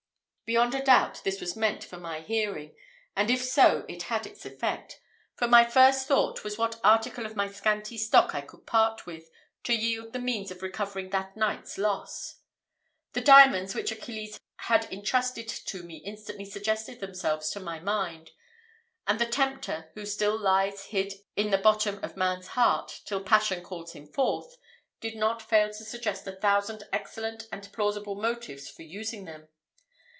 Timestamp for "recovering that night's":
10.61-11.77